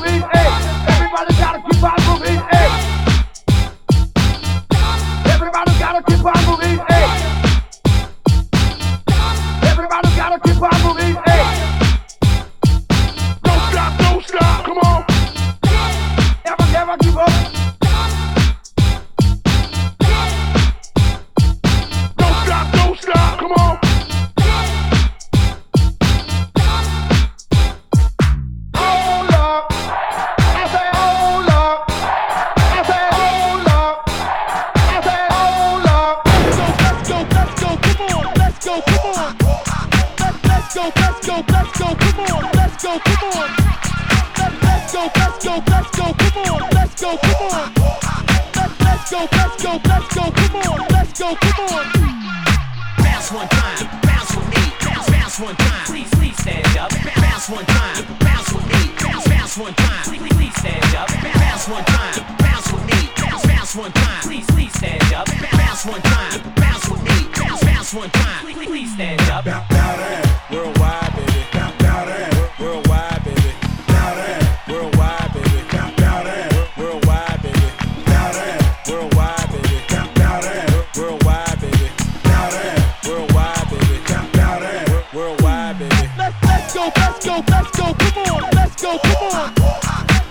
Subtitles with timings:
[0.00, 0.35] to eat
[41.48, 43.50] let's go, come on, let's go, come on.
[44.62, 47.72] Let's go, let's go, let's go, come on, let's go, come on.
[48.56, 51.86] Let, let's go, let's go, let's go, come on, let's go, come on.
[52.98, 55.86] Bounce one time, bounce with me, bounce, bounce one time.
[55.86, 56.90] Please, please stand up.
[57.20, 60.04] Bounce one time, bounce with me, bounce, bounce one time.
[60.04, 61.08] Please, please stand up.
[61.22, 64.22] Bounce one time, bounce with me, bounce, bounce one time.
[64.22, 65.26] Please, please stand up.
[65.26, 68.44] Bounce one time, bounce with me, bounce, bounce one time.
[68.44, 69.44] Please, please stand up.
[70.50, 71.05] Worldwide.
[87.26, 89.54] go, let's go, come on, let's go, come on.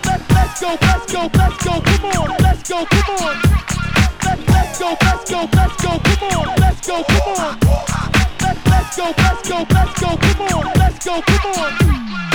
[0.05, 3.35] Let's, let's go, let's go, let's go, come on, let's go, come on.
[4.23, 7.59] Let's, let's go, let's go, let's go, come on, let's go, come on.
[8.41, 12.34] Let's, let's go, let's go, let's go, come on, let's go, come on.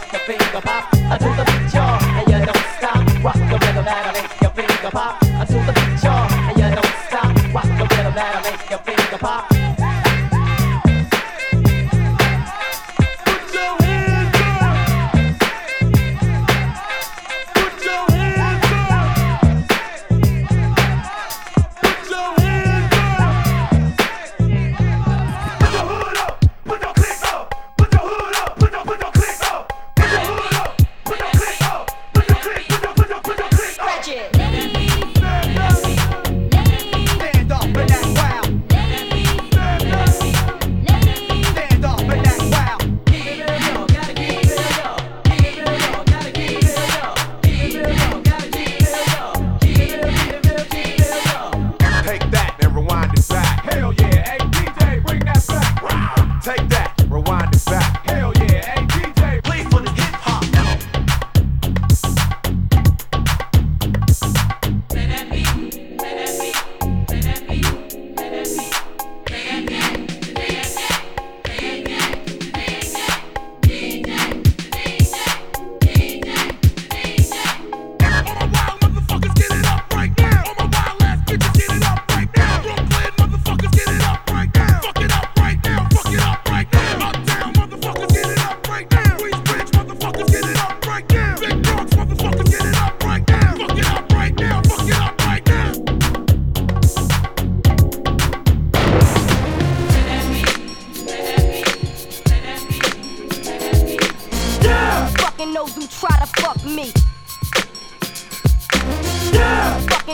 [0.00, 0.47] Make your finger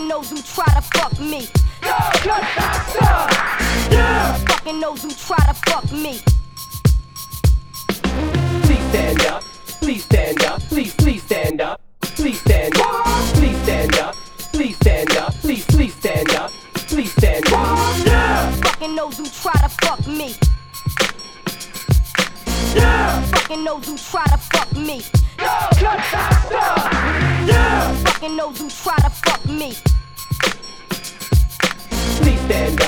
[0.04, 1.48] Fucking those who try to fuck me.
[3.90, 6.20] Yeah, Fucking those who try to fuck me.
[8.64, 9.42] Please stand up.
[9.80, 10.60] Please stand up.
[10.64, 11.80] Please, please stand up.
[12.02, 13.06] Please stand up.
[13.32, 14.14] Please stand up.
[14.52, 15.34] Please stand up.
[15.36, 16.50] Please, please stand up.
[16.74, 17.96] Please stand up.
[18.04, 18.50] Yeah.
[18.56, 20.36] Fucking those who try to fuck me.
[22.76, 23.22] Yeah.
[23.22, 25.00] Fucking those who try to fuck me.
[27.46, 29.75] Fucking those who try to fuck me.
[32.17, 32.83] Please stand